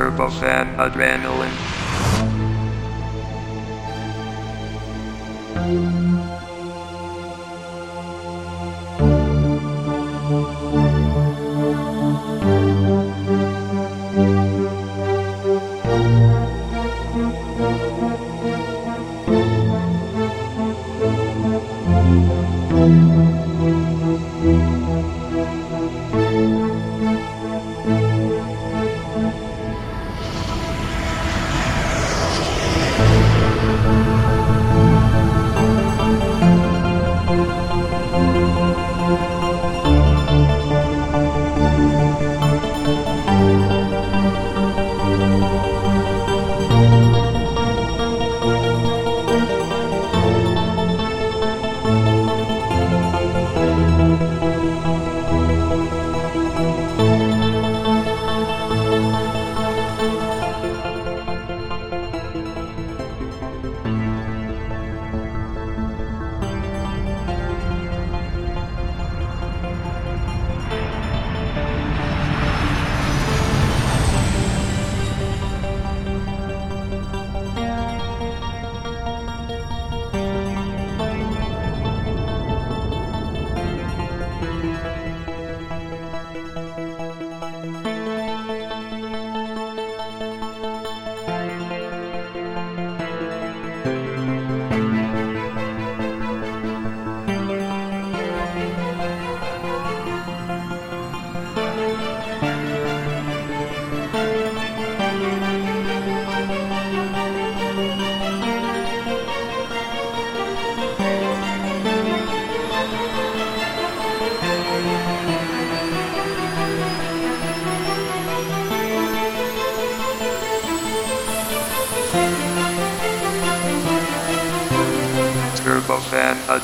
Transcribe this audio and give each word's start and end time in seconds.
Turbofan 0.00 0.80
adrenaline. 0.80 1.52
Turbofan 10.30 10.59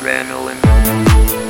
adrenaline. 0.06 1.45